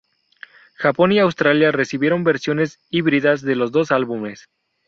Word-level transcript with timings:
Japón 0.79 1.11
y 1.11 1.19
Australia 1.19 1.71
recibieron 1.71 2.23
versiones 2.23 2.79
híbridas 2.89 3.43
de 3.43 3.55
los 3.55 3.71
dos 3.71 3.91
álbumes. 3.91 4.49